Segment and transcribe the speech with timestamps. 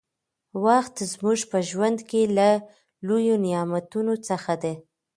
[0.65, 2.49] وخت زموږ په ژوند کې له
[3.07, 4.73] لويو نعمتونو څخه دى.